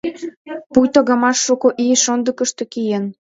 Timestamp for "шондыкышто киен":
2.03-3.05